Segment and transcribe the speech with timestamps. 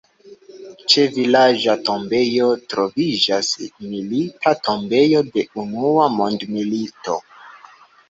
[0.93, 3.51] Ĉe vilaĝa tombejo troviĝas
[3.93, 7.25] milita tombejo de unua mondmilito.